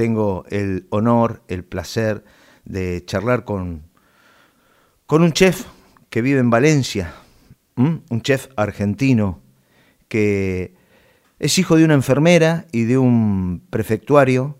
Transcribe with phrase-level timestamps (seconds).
[0.00, 2.24] tengo el honor, el placer
[2.64, 3.82] de charlar con,
[5.04, 5.66] con un chef
[6.08, 7.12] que vive en Valencia,
[7.76, 9.42] un chef argentino
[10.08, 10.74] que
[11.38, 14.56] es hijo de una enfermera y de un prefectuario,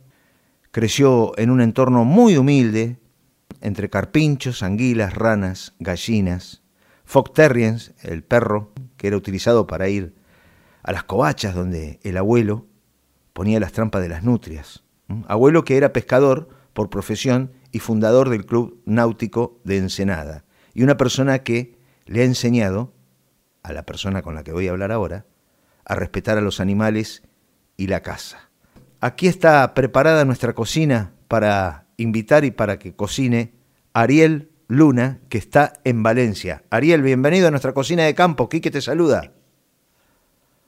[0.73, 2.99] creció en un entorno muy humilde,
[3.63, 6.61] entre carpinchos, anguilas, ranas, gallinas,
[7.07, 10.15] fox terriers, el perro, que era utilizado para ir
[10.83, 12.67] a las covachas donde el abuelo
[13.33, 14.85] ponía las trampas de las nutrias.
[15.29, 20.96] Abuelo que era pescador por profesión y fundador del Club Náutico de Ensenada, y una
[20.96, 22.92] persona que le ha enseñado,
[23.62, 25.27] a la persona con la que voy a hablar ahora,
[25.84, 27.23] a respetar a los animales
[27.77, 28.50] y la casa.
[29.00, 33.55] Aquí está preparada nuestra cocina para invitar y para que cocine
[33.92, 36.62] Ariel Luna, que está en Valencia.
[36.70, 38.48] Ariel, bienvenido a nuestra cocina de campo.
[38.48, 39.33] Quique te saluda.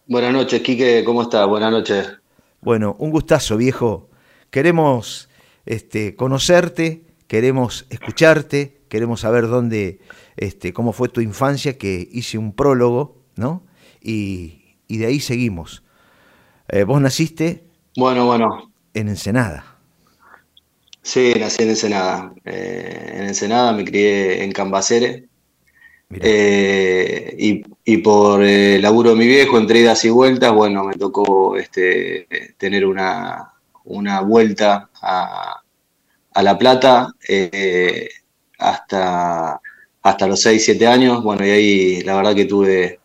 [0.07, 1.47] Buenas noches, Quique, ¿cómo estás?
[1.47, 2.19] Buenas noches.
[2.61, 4.11] Bueno, un gustazo, viejo.
[4.53, 5.31] Queremos
[5.65, 9.99] este, conocerte, queremos escucharte, queremos saber dónde,
[10.37, 13.65] este, cómo fue tu infancia, que hice un prólogo, ¿no?
[14.03, 15.83] Y, y de ahí seguimos.
[16.69, 17.65] Eh, vos naciste.
[17.97, 18.71] Bueno, bueno.
[18.93, 19.79] En Ensenada.
[21.01, 22.35] Sí, nací en Ensenada.
[22.45, 25.29] Eh, en Ensenada me crié en Cambacere.
[26.21, 31.57] Eh, y, por el laburo de mi viejo, entre idas y vueltas, bueno, me tocó
[31.57, 32.27] este,
[32.59, 33.52] tener una,
[33.85, 35.61] una vuelta a,
[36.43, 37.09] La Plata
[38.59, 39.61] hasta,
[40.03, 41.23] hasta los 6, 7 años.
[41.23, 43.01] Bueno, y ahí la verdad que tuve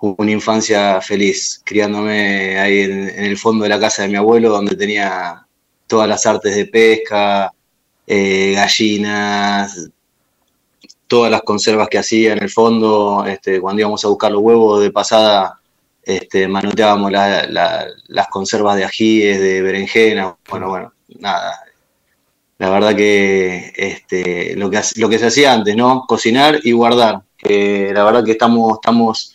[0.00, 4.76] una infancia feliz, criándome ahí en, el fondo de la casa de mi abuelo, donde
[4.76, 5.46] tenía
[5.86, 7.52] todas las artes de pesca,
[8.06, 9.90] eh, gallinas,
[11.06, 13.24] todas las conservas que hacía en el fondo.
[13.26, 15.60] Este, cuando íbamos a buscar los huevos de pasada,
[16.06, 20.36] este, manoteábamos las conservas de ajíes, de berenjena.
[20.48, 21.60] Bueno, bueno, nada.
[22.58, 26.04] La verdad que este, lo, que lo que se hacía antes, ¿no?
[26.06, 27.22] Cocinar y guardar.
[27.36, 29.34] Que la verdad que estamos,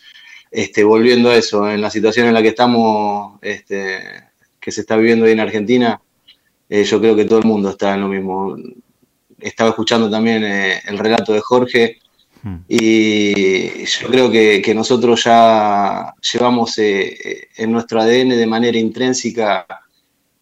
[0.51, 3.99] este, volviendo a eso, en la situación en la que estamos, este,
[4.59, 6.01] que se está viviendo hoy en Argentina,
[6.69, 8.55] eh, yo creo que todo el mundo está en lo mismo.
[9.39, 11.99] Estaba escuchando también eh, el relato de Jorge.
[12.67, 19.65] Y yo creo que, nosotros ya llevamos eh, en nuestro ADN de manera intrínseca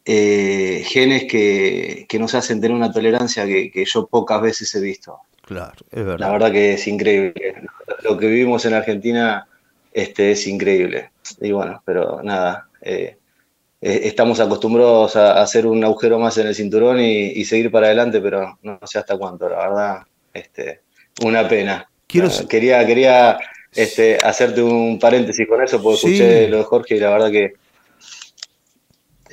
[0.06, 5.20] genes que, nos hacen tener una tolerancia que, que, yo pocas veces he visto.
[5.44, 6.20] Claro, es verdad.
[6.20, 7.56] La verdad que es increíble.
[8.04, 9.48] Lo que vivimos en Argentina
[9.98, 11.10] este, es increíble.
[11.42, 13.18] Y bueno, pero nada, eh,
[13.82, 18.22] eh, estamos acostumbrados a, hacer un agujero más en el cinturón y, seguir para adelante,
[18.22, 19.98] pero no, sé hasta cuánto, la verdad,
[20.34, 20.82] este,
[21.24, 21.90] una pena.
[22.08, 22.28] Quiero...
[22.28, 23.38] Ah, quería quería
[23.74, 27.54] este, hacerte un paréntesis con eso, porque escuché lo de Jorge y la verdad que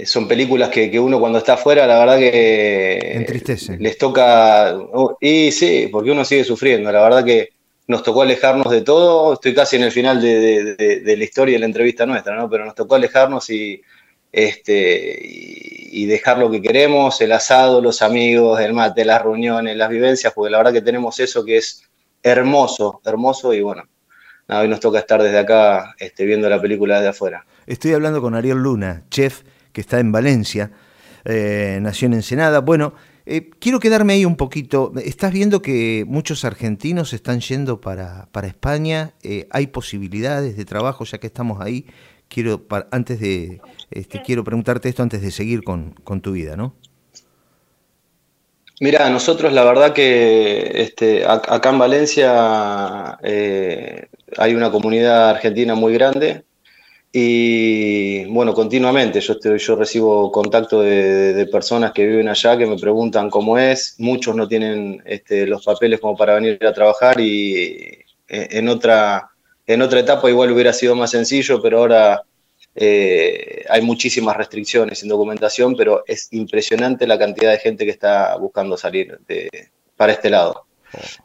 [0.05, 3.77] son películas que, uno cuando está afuera, la verdad que Entristece.
[3.78, 4.77] les toca,
[5.21, 7.50] y sí, porque uno sigue sufriendo, la verdad que
[7.87, 11.67] nos tocó alejarnos de todo, estoy casi en el final de, la historia de la
[11.67, 12.49] entrevista nuestra, ¿no?
[12.49, 13.81] Pero nos tocó alejarnos y,
[14.34, 19.89] este, y, dejar lo que queremos, el asado, los amigos, el mate, las reuniones, las
[19.89, 21.84] vivencias, porque la verdad que tenemos eso que es
[22.22, 23.84] hermoso, hermoso y bueno,
[24.49, 27.47] hoy nos toca estar desde acá este, viendo la película desde afuera.
[27.67, 29.43] Estoy hablando con Ariel Luna, chef
[29.73, 30.73] que está en Valencia,
[31.25, 32.59] eh, nació en Ensenada.
[32.59, 32.94] Bueno,
[33.27, 34.93] eh, quiero quedarme ahí un poquito.
[34.97, 39.15] Estás viendo que muchos argentinos están yendo para, para España.
[39.23, 41.87] Eh, hay posibilidades de trabajo ya que estamos ahí.
[42.29, 46.75] Quiero antes de este, quiero preguntarte esto antes de seguir con, tu vida, ¿no?
[48.81, 55.95] Mira, nosotros la verdad que este, acá en Valencia eh, hay una comunidad argentina muy
[55.95, 56.45] grande.
[57.17, 62.77] Y bueno, continuamente yo, estoy, yo recibo contacto de, personas que viven allá que me
[62.77, 63.95] preguntan cómo es.
[63.99, 69.31] Muchos no tienen este, los papeles como para venir a trabajar y eh, en otra,
[69.67, 72.23] en otra etapa igual hubiera sido más sencillo, pero ahora
[72.75, 78.37] eh, hay muchísimas restricciones en documentación, pero es impresionante la cantidad de gente que está
[78.37, 79.19] buscando salir
[79.97, 80.67] para este lado.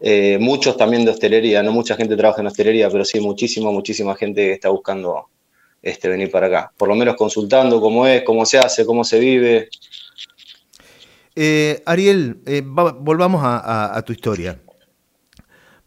[0.01, 4.15] Eh, muchos también de hostelería, no mucha gente trabaja en hostelería, pero sí muchísima, muchísima
[4.15, 5.27] gente que está buscando
[5.81, 6.71] este, venir para acá.
[6.75, 9.69] Por lo menos consultando cómo es, cómo se hace, cómo se vive.
[11.35, 14.59] Eh, Ariel, eh, volvamos a, tu historia.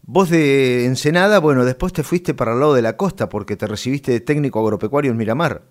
[0.05, 3.67] Vos de Ensenada, bueno, después te fuiste para el lado de la costa porque te
[3.67, 5.61] recibiste de técnico agropecuario en Miramar.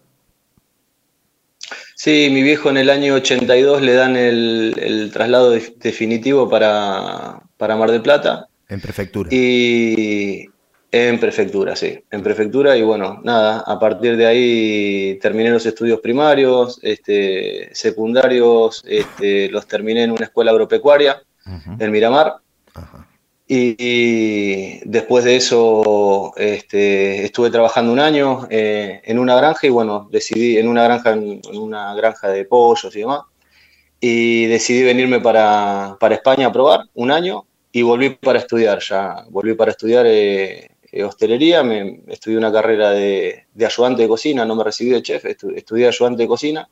[1.95, 7.91] Sí, mi viejo en el año 82 le dan el, traslado definitivo para, para Mar
[7.91, 8.49] del Plata.
[8.69, 9.29] En prefectura.
[9.31, 10.47] Y
[10.91, 16.01] En prefectura, sí, en prefectura y bueno, nada, a partir de ahí terminé los estudios
[16.01, 21.23] primarios, este, secundarios, este, los terminé en una escuela agropecuaria
[21.79, 22.37] en Miramar.
[23.47, 30.09] Y, después de eso este, estuve trabajando un año eh, en una granja y bueno,
[30.11, 33.23] decidí en una granja, en, una granja de pollos y demás.
[34.01, 39.25] Y decidí venirme para, para España a probar un año y volví para estudiar ya.
[39.31, 44.55] Volví para estudiar eh, eh, hostelería, me, estudié una carrera de, ayudante de cocina, no
[44.55, 46.69] me recibí de chef, estudié ayudante de cocina.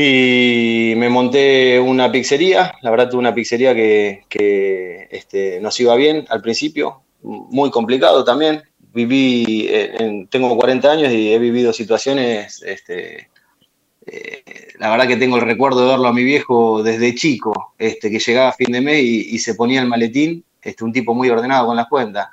[0.00, 5.96] Y me monté una pizzería, la verdad tuve una pizzería que, que este, nos iba
[5.96, 8.62] bien al principio, muy complicado también.
[8.94, 9.68] Viví,
[10.30, 13.28] tengo 40 años y he vivido situaciones, este,
[14.06, 14.44] eh,
[14.78, 18.20] la verdad que tengo el recuerdo de verlo a mi viejo desde chico, este, que
[18.20, 21.28] llegaba a fin de mes y, y se ponía el maletín, este, un tipo muy
[21.28, 22.28] ordenado con las cuentas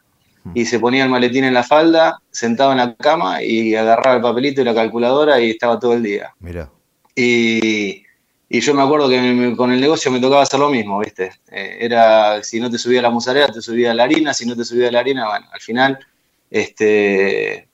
[0.54, 4.22] y se ponía el maletín en la falda, sentado en la cama y agarraba el
[4.22, 6.34] papelito y la calculadora y estaba todo el día.
[6.40, 6.70] Mira.
[7.16, 8.04] Y,
[8.50, 11.32] yo me acuerdo que con el negocio me tocaba hacer lo mismo, ¿viste?
[11.52, 14.64] Eh, era, si no te subía la mozzarella, te subía la harina, si no te
[14.64, 16.00] subía la harina, bueno, al final,
[16.50, 17.68] este,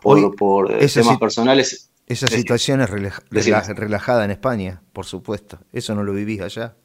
[0.00, 1.90] por, por temas personales...
[2.06, 5.58] Esa situación es relajada en España, por supuesto.
[5.72, 6.76] Eso no lo vivís allá.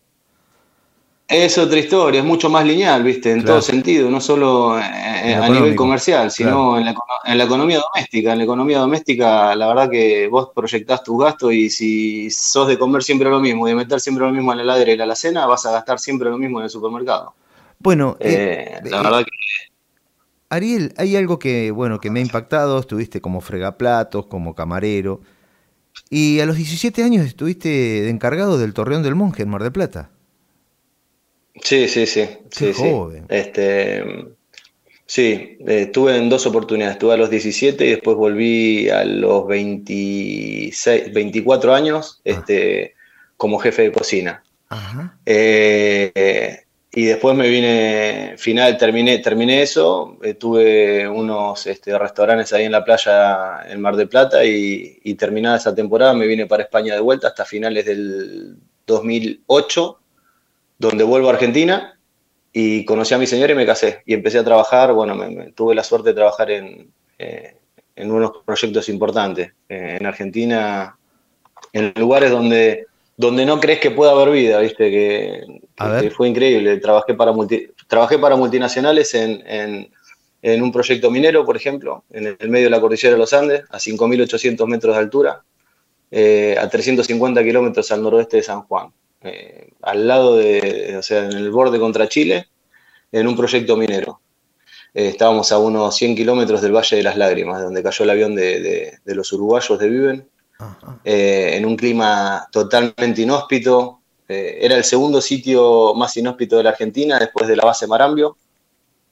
[1.31, 3.31] Es otra historia, es mucho más lineal, ¿viste?
[3.31, 4.83] En todo sentido, no solo eh,
[5.23, 8.33] eh, a nivel comercial, sino en, la, economía doméstica.
[8.33, 12.77] En la economía doméstica, la verdad que vos proyectás tus gastos y si sos de
[12.77, 15.07] comer siempre lo mismo y de meter siempre lo mismo en la heladera y en
[15.07, 17.33] la cena, vas a gastar siempre lo mismo en el supermercado.
[17.79, 19.31] Bueno, eh, la verdad que...
[20.49, 22.77] Ariel, hay algo que, bueno, que me ha impactado.
[22.77, 25.21] Estuviste como fregaplatos, como camarero.
[26.09, 29.71] Y a los 17 años estuviste de encargado del Torreón del Monje en Mar del
[29.71, 30.09] Plata.
[31.61, 32.27] Sí, sí, sí.
[32.49, 33.25] sí, joven.
[33.29, 34.03] Este,
[35.05, 36.95] sí, estuve en dos oportunidades.
[36.95, 42.21] Estuve a los 17 y después volví a los 26, 24 años ah.
[42.25, 42.95] este,
[43.37, 44.43] como jefe de cocina.
[45.25, 46.63] Eh,
[46.93, 52.71] y después me vine, final, terminé, terminé eso, eh, tuve unos este, restaurantes ahí en
[52.71, 56.93] la playa en Mar de Plata y, y terminada esa temporada me vine para España
[56.93, 58.57] de vuelta hasta finales del
[58.87, 60.00] 2008
[60.81, 61.95] donde vuelvo a Argentina
[62.51, 64.01] y conocí a mi señora y me casé.
[64.07, 67.55] Y empecé a trabajar, bueno, me, tuve la suerte de trabajar en, eh,
[67.95, 69.51] en unos proyectos importantes.
[69.69, 70.97] Eh, en Argentina,
[71.71, 74.89] en lugares donde, donde no crees que pueda haber vida, ¿viste?
[74.89, 76.77] Que, fue increíble.
[76.77, 77.31] Trabajé para,
[77.87, 79.43] trabajé para multinacionales en,
[80.41, 83.63] en, un proyecto minero, por ejemplo, en el medio de la cordillera de los Andes,
[83.69, 85.43] a 5.800 metros de altura,
[86.09, 88.91] eh, a 350 kilómetros al noroeste de San Juan.
[89.23, 92.47] Eh, al lado de, o sea, en el borde contra Chile,
[93.11, 94.21] en un proyecto minero.
[94.93, 98.35] Eh, estábamos a unos 100 kilómetros del Valle de las Lágrimas, donde cayó el avión
[98.35, 100.27] de, los uruguayos de Viven,
[101.03, 103.99] eh, en un clima totalmente inhóspito.
[104.27, 108.37] era el segundo sitio más inhóspito de la Argentina, después de la base Marambio.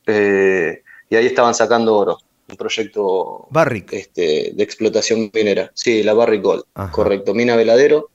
[0.07, 2.17] y ahí estaban sacando oro
[2.49, 3.47] un proyecto
[3.91, 5.71] este, de explotación minera.
[5.73, 7.33] Sí, la Barrick Gold, correcto.
[7.33, 8.09] Mina Veladero,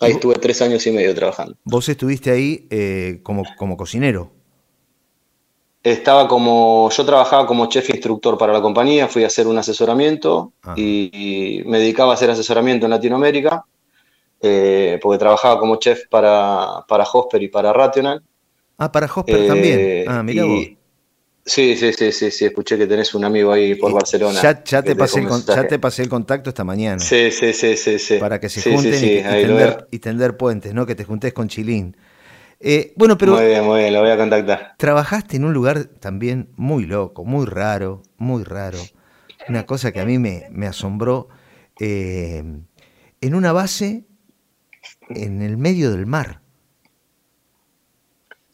[0.00, 1.56] Ahí estuve tres años y medio trabajando.
[1.64, 4.32] ¿Vos estuviste ahí eh, como, como cocinero?
[5.82, 10.52] Estaba como, yo trabajaba como chef instructor para la compañía, fui a hacer un asesoramiento
[10.76, 13.64] y, me dedicaba a hacer asesoramiento en Latinoamérica,
[14.40, 18.22] eh, porque trabajaba como chef para, para Hosper y para Rational.
[18.78, 19.78] Ah, para Hosper también.
[19.78, 20.64] Eh, ah, mira vos.
[21.46, 24.40] Sí, sí, sí, sí, sí, escuché que tenés un amigo ahí por Barcelona.
[24.40, 26.98] Ya, te pasé el, ya, te pasé el, contacto esta mañana.
[26.98, 27.98] Sí, sí, sí, sí.
[27.98, 28.16] sí.
[28.16, 28.94] Para que se junten
[29.90, 30.86] y, tender, puentes, ¿no?
[30.86, 31.96] Que te juntes con Chilín.
[32.60, 33.32] Eh, bueno, pero...
[33.34, 34.74] Muy bien, muy bien, lo voy a contactar.
[34.78, 38.78] Trabajaste en un lugar también muy loco, muy raro, muy raro.
[39.46, 41.28] Una cosa que a mí me, asombró.
[41.78, 42.42] Eh,
[43.20, 44.04] en una base
[45.10, 46.40] en el medio del mar.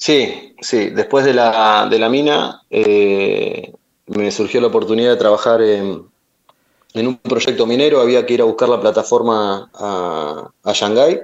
[0.01, 0.91] Sí, sí.
[0.91, 3.71] Después de la, de la mina eh,
[4.07, 6.07] me surgió la oportunidad de trabajar en,
[6.95, 8.01] un proyecto minero.
[8.01, 11.21] Había que ir a buscar la plataforma a, a Shanghái.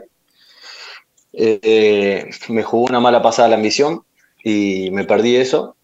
[1.32, 4.04] Eh, me jugó una mala pasada la ambición
[4.44, 5.76] y me perdí eso.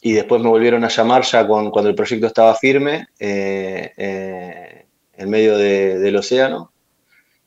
[0.00, 4.84] Y después me volvieron a llamar ya con, cuando el proyecto estaba firme eh,
[5.16, 6.72] en medio del océano.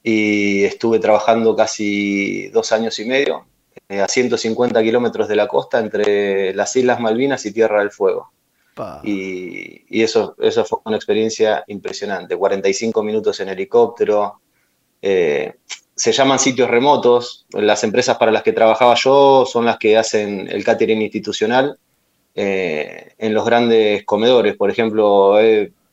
[0.02, 3.46] Y estuve trabajando casi dos años y medio
[3.90, 8.32] eh, a 150 kilómetros de la costa entre las Islas Malvinas y Tierra del Fuego.
[9.04, 12.36] Y, eso, eso fue una experiencia impresionante.
[12.36, 14.42] 45 minutos en helicóptero.
[15.02, 15.54] Eh,
[15.96, 17.46] se llaman sitios remotos.
[17.52, 21.78] Las empresas para las que trabajaba yo son las que hacen el catering institucional.
[22.38, 24.58] en los grandes comedores.
[24.58, 25.40] Por ejemplo,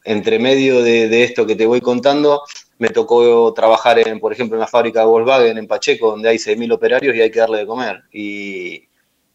[0.05, 2.43] entre medio de, esto que te voy contando,
[2.79, 6.37] me tocó trabajar, en, por ejemplo, en la fábrica de Volkswagen en Pacheco, donde hay
[6.37, 8.03] 6.000 operarios y hay que darle de comer.
[8.13, 8.89] Y,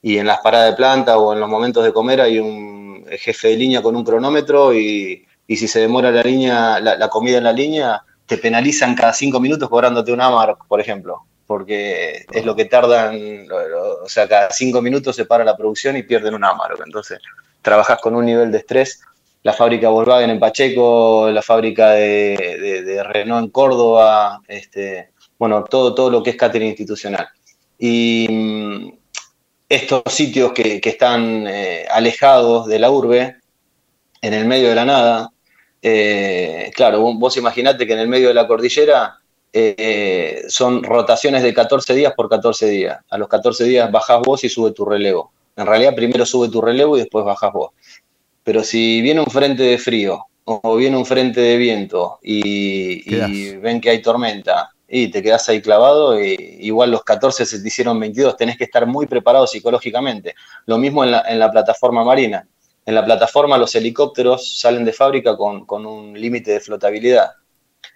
[0.04, 3.58] en las paradas de planta o en los momentos de comer hay un jefe de
[3.58, 8.04] línea con un cronómetro y, si se demora la, línea, la, comida en la línea,
[8.26, 13.48] te penalizan cada cinco minutos cobrándote un AMARC, por ejemplo, porque es lo que tardan,
[14.04, 16.82] o sea, cada cinco minutos se para la producción y pierden un AMARC.
[16.86, 17.20] Entonces,
[17.62, 19.02] trabajas con un nivel de estrés
[19.48, 26.10] la fábrica Volkswagen en Pacheco, la fábrica de, Renault en Córdoba, este, bueno, todo, todo
[26.10, 27.30] lo que es catering institucional.
[27.80, 28.92] Y mm,
[29.70, 33.38] estos sitios que, están eh, alejados de la urbe,
[34.22, 35.32] en el medio de la nada,
[35.82, 39.18] eh, claro, vos imaginate que en el medio de la cordillera
[39.54, 43.00] eh, son rotaciones de 14 días por 14 días.
[43.10, 45.32] A los 14 días bajás vos y sube tu relevo.
[45.56, 47.72] En realidad primero sube tu relevo y después bajás vos.
[48.48, 53.04] Pero si viene un frente de frío o viene un frente de viento y,
[53.58, 58.00] ven que hay tormenta y te quedas ahí clavado, igual los 14 se te hicieron
[58.00, 60.34] 22, tenés que estar muy preparado psicológicamente.
[60.66, 62.48] Lo mismo en la, plataforma marina.
[62.86, 67.32] En la plataforma los helicópteros salen de fábrica con, un límite de flotabilidad.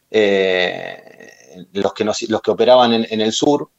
[0.10, 1.32] Eh,
[1.72, 3.70] los, que los que operaban en el sur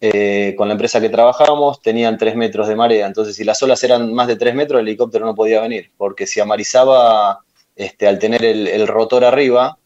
[0.00, 3.82] eh, con la empresa que trabajábamos tenían 3 metros de marea, entonces si las olas
[3.82, 7.40] eran más de 3 metros el helicóptero no podía venir, porque si amarizaba
[7.74, 9.76] este, al tener el, rotor arriba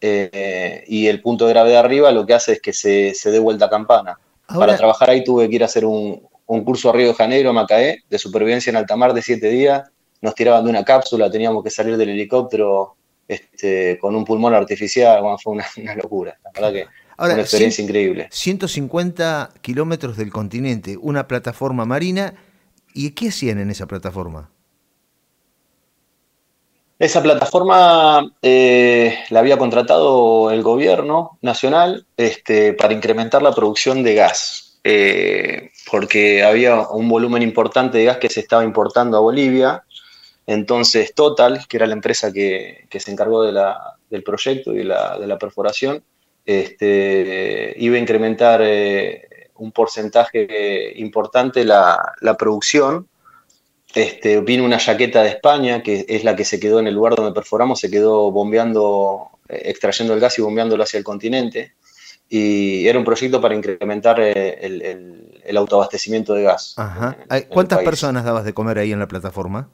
[0.00, 3.66] eh, y el punto de gravedad arriba, lo que hace es que se, dé vuelta
[3.66, 4.18] a campana.
[4.46, 6.28] Para trabajar ahí tuve que ir a hacer un,
[6.64, 9.88] curso a Río de Janeiro, Macaé, de supervivencia en alta mar de 7 días,
[10.20, 12.96] nos tiraban de una cápsula, teníamos que salir del helicóptero
[13.28, 16.86] este, con un pulmón artificial, fue una, una locura, la verdad que
[17.26, 18.28] una experiencia increíble.
[18.30, 22.34] 150 kilómetros del continente, una plataforma marina.
[22.94, 24.50] ¿Y qué hacían en esa plataforma?
[26.98, 34.14] Esa plataforma eh, la había contratado el gobierno nacional este, para incrementar la producción de
[34.14, 39.84] gas, eh, porque había un volumen importante de gas que se estaba importando a Bolivia.
[40.46, 46.02] Entonces Total, que era la empresa que, se encargó del proyecto y de la perforación,
[46.44, 53.08] este, iba a incrementar eh, un porcentaje importante la, producción.
[53.94, 57.16] Este, vino una chaqueta de España, que es la que se quedó en el lugar
[57.16, 61.74] donde perforamos, se quedó bombeando, eh, extrayendo el gas y bombeándolo hacia el continente.
[62.28, 66.76] Y era un proyecto para incrementar eh, el, autoabastecimiento de gas.
[67.48, 69.68] ¿Cuántas personas dabas de comer ahí en la plataforma?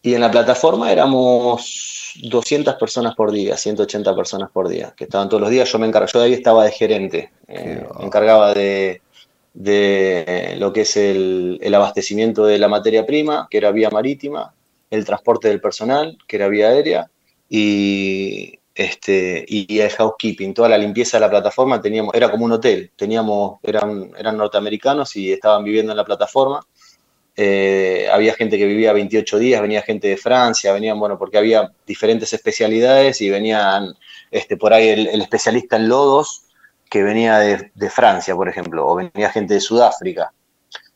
[0.00, 5.28] Y en la plataforma éramos 200 personas por día, 180 personas por día, que estaban
[5.28, 5.70] todos los días.
[5.70, 9.00] Yo me encargaba, yo de ahí estaba de gerente, eh, me encargaba de,
[10.58, 14.54] lo que es el, abastecimiento de la materia prima, que era vía marítima,
[14.90, 17.10] el transporte del personal, que era vía aérea,
[17.48, 22.52] y, este, y el housekeeping, toda la limpieza de la plataforma, teníamos, era como un
[22.52, 26.60] hotel, teníamos, eran, eran norteamericanos y estaban viviendo en la plataforma
[27.36, 31.72] eh, había gente que vivía 28 días, venía gente de Francia, venían, bueno, porque había
[31.86, 33.96] diferentes especialidades y venían
[34.30, 36.44] este, por ahí el, especialista en lodos
[36.88, 40.32] que venía de, Francia, por ejemplo, o venía gente de Sudáfrica.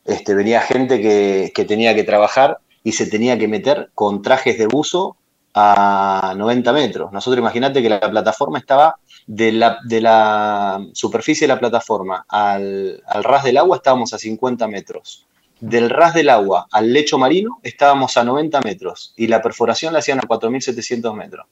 [0.05, 4.67] Este, venía gente que, tenía que trabajar y se tenía que meter con trajes de
[4.67, 5.17] buzo
[5.53, 7.11] a 90 metros.
[7.11, 8.95] Nosotros imagínate que la plataforma estaba
[9.27, 14.17] de la, de la superficie de la plataforma al, al ras del agua estábamos a
[14.17, 15.27] 50 metros
[15.59, 19.99] del ras del agua al lecho marino estábamos a 90 metros y la perforación la
[19.99, 21.45] hacían a 4.700 metros.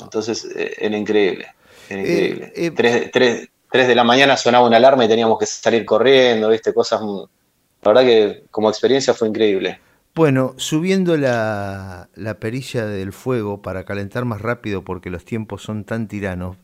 [0.00, 1.46] Entonces eh, era increíble.
[1.88, 2.52] Era eh, increíble.
[2.54, 6.74] Eh, tres, de la mañana sonaba una alarma y teníamos que salir corriendo, ¿viste?
[6.74, 7.00] Cosas.
[7.00, 9.80] La verdad que como experiencia fue increíble.
[10.14, 15.84] Bueno, subiendo la, la perilla del fuego para calentar más rápido porque los tiempos son
[15.84, 16.58] tan tiranos,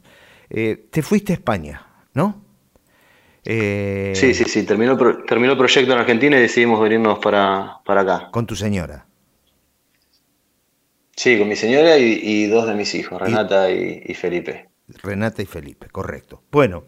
[0.50, 2.47] te fuiste a España, ¿no?
[3.45, 8.28] Eh, sí, sí, sí, terminó, terminó el proyecto en Argentina y decidimos venirnos para, acá.
[8.30, 9.07] ¿Con tu señora?
[11.16, 14.68] Sí, con mi señora y, dos de mis hijos, Renata y, Felipe.
[15.02, 16.42] Renata y Felipe, correcto.
[16.50, 16.85] Bueno.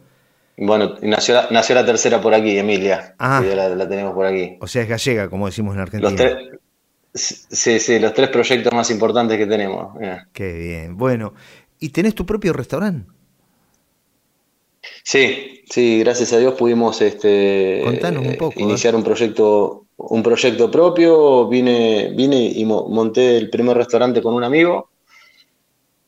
[0.56, 3.14] Bueno, nació la, nació la tercera por aquí, Emilia.
[3.18, 4.58] Ah, la, tenemos por aquí.
[4.60, 6.38] O sea, es gallega, como decimos en Argentina.
[7.14, 9.96] sí, sí, los tres proyectos más importantes que tenemos.
[10.32, 10.96] Qué bien.
[10.96, 11.32] Bueno,
[11.78, 13.10] ¿y tenés tu propio restaurante?
[15.02, 17.82] Sí, sí, gracias a Dios pudimos este,
[18.56, 21.48] iniciar un proyecto, un proyecto propio.
[21.48, 24.90] Vine, vine y monté el primer restaurante con un amigo.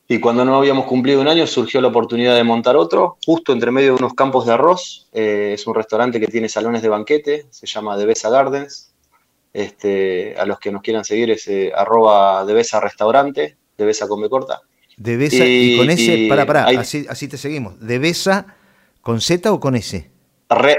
[0.08, 3.70] Y cuando no habíamos cumplido un año surgió la oportunidad de montar otro, justo entre
[3.70, 5.08] medio de unos campos de arroz.
[5.12, 8.92] Eh, es un restaurante que tiene salones de banquete, se llama The Besa Gardens.
[9.54, 14.06] este, a los que nos quieran seguir es eh, arroba de Besa Restaurante, de Besa
[14.06, 14.60] con B corta.
[14.98, 17.80] De Besa, y, con ese, para, para, así, así te seguimos.
[17.80, 18.56] ¿De Besa
[19.02, 20.10] con Z o con S?
[20.48, 20.78] Re,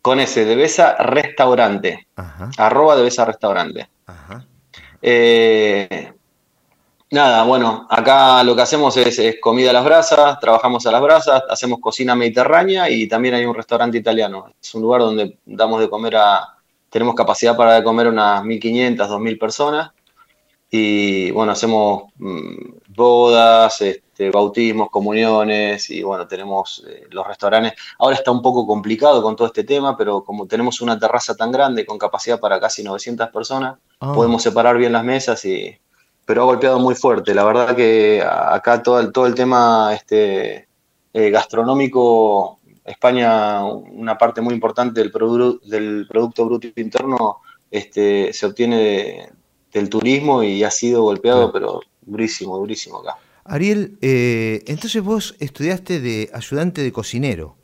[0.00, 2.06] con S, de Besa Restaurante.
[2.16, 2.50] Ajá.
[2.56, 3.88] Arroba de Besa Restaurante.
[4.06, 4.46] Ajá.
[5.02, 6.12] Eh,
[7.10, 11.42] nada, bueno, acá lo que hacemos es, comida a las brasas, trabajamos a las brasas,
[11.50, 14.52] hacemos cocina mediterránea y también hay un restaurante italiano.
[14.62, 16.56] Es un lugar donde damos de comer a,
[16.88, 19.90] tenemos capacidad para comer unas 1.500, 2.000 personas
[20.70, 27.72] y bueno, hacemos mm, bodas, este, bautismos, comuniones y bueno, tenemos eh, los restaurantes.
[27.98, 31.50] Ahora está un poco complicado con todo este tema, pero como tenemos una terraza tan
[31.50, 34.12] grande con capacidad para casi 900 personas, ah.
[34.12, 35.74] podemos separar bien las mesas y
[36.26, 37.34] pero ha golpeado muy fuerte.
[37.34, 40.68] La verdad que acá todo el, todo el tema este,
[41.12, 45.10] eh, gastronómico, España, una parte muy importante del,
[45.64, 47.38] del Producto Bruto Interno
[47.70, 49.28] este, se obtiene
[49.72, 53.16] del turismo y ha sido golpeado, pero durísimo, durísimo acá.
[53.44, 57.56] Ariel, eh, entonces vos estudiaste de ayudante de cocinero.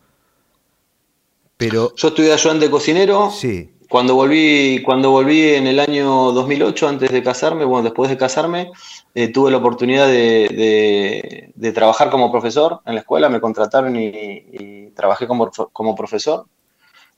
[1.57, 1.95] Pero...
[1.97, 3.31] Yo estudié ayudante de cocinero.
[3.31, 3.71] Sí.
[3.89, 8.73] Cuando volví, cuando volví en el año 2008, antes de casarme, bueno, después de casarme,
[9.15, 15.27] eh, tuve la oportunidad de, trabajar como profesor en la escuela, me contrataron y, trabajé
[15.27, 16.47] como, como profesor.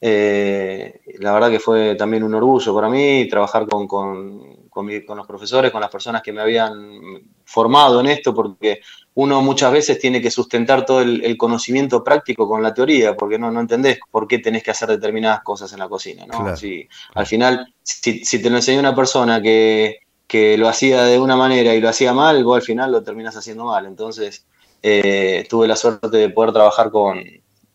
[0.01, 3.89] Eh, la verdad que fue también un orgullo para mí trabajar con,
[4.73, 7.01] los profesores, con las personas que me habían
[7.45, 8.81] formado en esto, porque
[9.15, 13.51] uno muchas veces tiene que sustentar todo el, conocimiento práctico con la teoría, porque no,
[13.51, 16.25] no entendés por qué tenés que hacer determinadas cosas en la cocina.
[16.27, 16.55] ¿no?
[17.15, 20.01] Al final, si, te lo enseñó una persona que,
[20.57, 23.65] lo hacía de una manera y lo hacía mal, vos al final lo terminás haciendo
[23.65, 23.87] mal.
[23.87, 24.47] Entonces,
[24.81, 27.21] eh, tuve la suerte de poder trabajar con,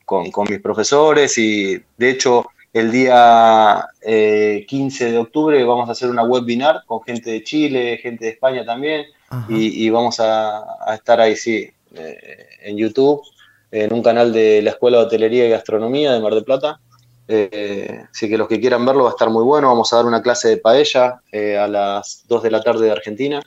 [0.06, 6.10] con, mis profesores y de hecho el día 15 eh, de octubre vamos a hacer
[6.10, 9.06] una webinar con gente de Chile, gente de España también
[9.50, 13.24] y, vamos a, estar ahí, sí, eh, en YouTube,
[13.72, 16.80] en un canal de la Escuela de Hotelería y Gastronomía de Mar del Plata.
[17.28, 19.70] Eh, así que los que quieran verlo va a estar muy bueno.
[19.70, 23.42] Vamos a dar una clase de paella a las 2 de la tarde de Argentina.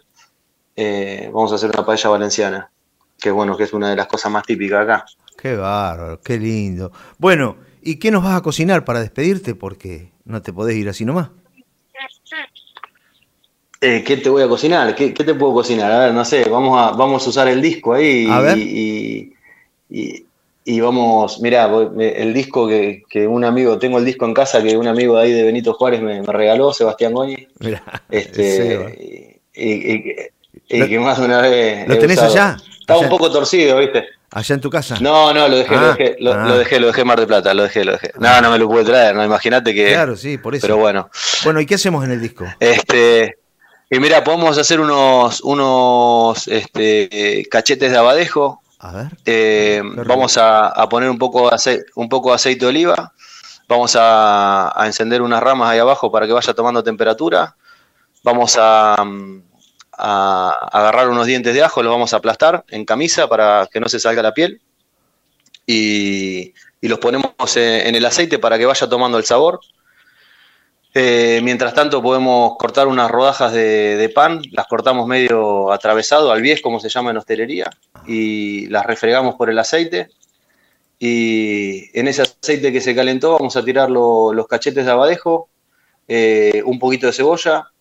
[1.32, 2.70] vamos a hacer una paella valenciana,
[3.16, 5.06] que bueno, que es una de las cosas más típicas acá.
[5.36, 6.92] Qué bárbaro, qué lindo.
[7.18, 9.54] Bueno, ¿y qué nos vas a cocinar para despedirte?
[9.54, 11.30] Porque no te podés ir así nomás.
[13.80, 14.94] Eh, ¿Qué te voy a cocinar?
[14.94, 15.92] ¿Qué, te puedo cocinar?
[15.92, 18.26] A ver, no sé, vamos a, vamos a usar el disco ahí
[19.88, 20.24] y,
[20.64, 21.70] y, vamos, mirá,
[22.00, 25.32] el disco que, un amigo, tengo el disco en casa que un amigo de ahí
[25.32, 27.46] de Benito Juárez me, regaló, Sebastián Goñi.
[27.60, 30.30] Mirá, este, y,
[30.68, 31.86] que más una vez...
[31.86, 32.56] ¿Lo tenés allá?
[32.86, 34.06] Estaba un poco torcido, ¿viste?
[34.30, 34.96] ¿Allá en tu casa?
[35.00, 36.56] No, no, lo dejé, lo, ah, dejé lo, ah.
[36.56, 38.12] dejé, lo dejé en Mar de Plata, lo dejé, lo dejé.
[38.16, 39.88] No, no me lo pude traer, no, imagínate que.
[39.88, 40.64] Claro, sí, por eso.
[40.64, 41.10] Pero bueno.
[41.42, 42.46] Bueno, ¿y qué hacemos en el disco?
[42.60, 43.38] Este.
[43.90, 48.62] Y mira, podemos hacer unos, unos este, cachetes de abadejo.
[48.78, 49.06] A ver.
[49.24, 53.12] Eh, vamos a, poner un poco, de aceite, un poco de aceite de oliva.
[53.66, 57.56] Vamos a, a encender unas ramas ahí abajo para que vaya tomando temperatura.
[58.22, 59.04] Vamos a,
[59.98, 63.88] a agarrar unos dientes de ajo, los vamos a aplastar en camisa para que no
[63.88, 64.60] se salga la piel
[65.66, 69.58] y, los ponemos en el aceite para que vaya tomando el sabor.
[70.94, 76.62] Eh, mientras tanto podemos cortar unas rodajas de, pan, las cortamos medio atravesado, al bies
[76.62, 77.68] como se llama en hostelería,
[78.06, 80.08] y las refregamos por el aceite.
[80.98, 85.50] Y en ese aceite que se calentó vamos a tirar los cachetes de abadejo,
[86.06, 87.72] eh, un poquito de cebolla,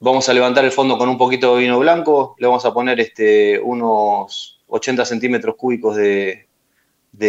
[0.00, 3.00] Vamos a levantar el fondo con un poquito de vino blanco, le vamos a poner
[3.00, 6.46] este, unos 80 centímetros cúbicos de,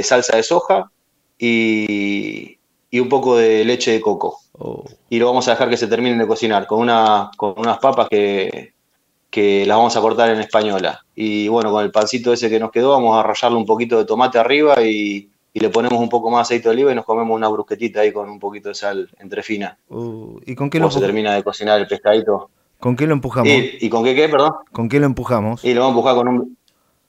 [0.03, 0.91] salsa de soja
[1.37, 2.57] y,
[2.93, 4.39] un poco de leche de coco.
[4.57, 4.83] Oh.
[5.09, 8.07] Y lo vamos a dejar que se terminen de cocinar con, una, con unas papas
[8.07, 8.73] que,
[9.65, 11.03] las vamos a cortar en española.
[11.15, 14.05] Y bueno, con el pancito ese que nos quedó, vamos a rallarle un poquito de
[14.05, 17.49] tomate arriba y, le ponemos un poco más aceite de oliva y nos comemos una
[17.49, 19.77] brusquetita ahí con un poquito de sal entre fina.
[19.89, 22.49] Uh, ¿Y con qué lo se termina de cocinar el pescadito?
[22.79, 23.51] ¿Con qué lo empujamos?
[23.51, 24.53] ¿Y, con qué qué, perdón?
[24.71, 25.65] ¿Con qué lo empujamos?
[25.65, 26.57] Y lo vamos a empujar con un,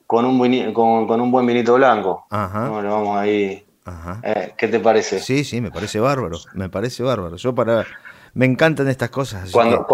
[0.06, 0.72] con un,
[1.06, 2.26] con, un buen vinito blanco.
[2.28, 2.66] Ajá.
[2.66, 3.64] No, vamos ahí.
[3.84, 4.20] Ajá.
[4.24, 5.20] Eh, ¿Qué te parece?
[5.20, 6.38] Sí, sí, me parece bárbaro.
[6.54, 7.36] Me parece bárbaro.
[7.36, 7.86] Yo para.
[8.32, 9.50] Me encantan estas cosas.
[9.50, 9.86] Cuando,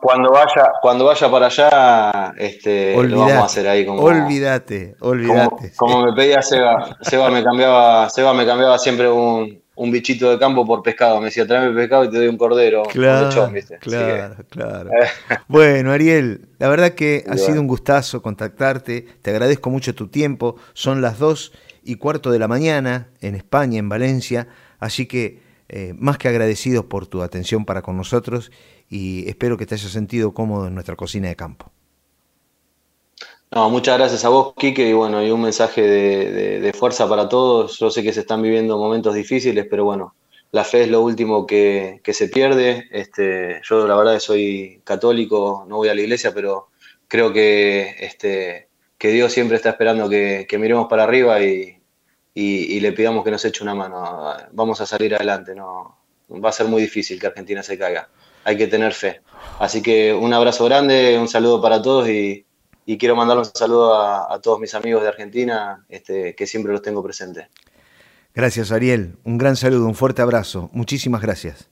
[0.00, 4.02] cuando, vaya, cuando vaya para allá, este, lo vamos a hacer ahí como.
[4.02, 5.72] Olvídate, olvídate.
[5.76, 10.38] Como, me pedía Seba, Seba me cambiaba, Seba me cambiaba siempre un, un bichito de
[10.38, 11.20] campo por pescado.
[11.20, 12.82] Me decía, tráeme pescado y te doy un cordero.
[12.82, 14.90] Claro, claro, claro.
[15.48, 19.06] bueno, Ariel, la verdad que ha sido un gustazo contactarte.
[19.22, 20.56] Te agradezco mucho tu tiempo.
[20.74, 24.48] Son las dos y cuarto de la mañana en España, en Valencia.
[24.80, 25.40] Así que
[25.70, 28.52] eh, más que agradecidos por tu atención para con nosotros
[28.90, 31.72] y espero que te hayas sentido cómodo en nuestra cocina de campo.
[33.52, 37.78] No, muchas gracias a vos, Quique, y bueno, y un mensaje de, fuerza para todos.
[37.80, 40.14] Yo sé que se están viviendo momentos difíciles, pero bueno,
[40.52, 42.88] la fe es lo último que, se pierde.
[42.92, 46.68] Este, yo la verdad soy católico, no voy a la iglesia, pero
[47.08, 51.76] creo que, este, que Dios siempre está esperando que, miremos para arriba y,
[52.34, 54.32] le pidamos que nos eche una mano.
[54.52, 55.98] Vamos a salir adelante, no
[56.30, 58.08] va a ser muy difícil que Argentina se caiga.
[58.44, 59.22] Hay que tener fe.
[59.58, 62.46] Así que un abrazo grande, un saludo para todos y,
[62.98, 67.02] quiero mandar un saludo a, todos mis amigos de Argentina, este, que siempre los tengo
[67.02, 67.46] presentes.
[68.34, 69.16] Gracias, Ariel.
[69.24, 70.70] Un gran saludo, un fuerte abrazo.
[70.72, 71.68] Muchísimas gracias.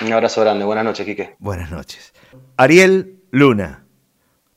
[0.00, 0.64] Un abrazo grande.
[0.64, 1.36] Buenas noches, Quique.
[1.38, 2.12] Buenas noches.
[2.56, 3.86] Ariel Luna,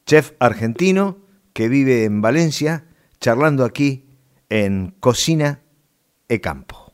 [0.06, 1.18] chef argentino
[1.54, 2.86] que vive en Valencia,
[3.20, 4.06] charlando aquí
[4.50, 5.62] en Cocina
[6.28, 6.89] e Campo.